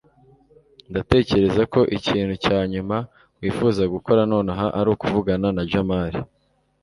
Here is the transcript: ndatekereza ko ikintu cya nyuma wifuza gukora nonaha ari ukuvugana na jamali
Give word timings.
ndatekereza 0.89 1.61
ko 1.73 1.79
ikintu 1.97 2.33
cya 2.45 2.59
nyuma 2.71 2.97
wifuza 3.39 3.81
gukora 3.93 4.21
nonaha 4.31 4.67
ari 4.79 4.89
ukuvugana 4.95 5.47
na 5.55 5.63
jamali 5.71 6.19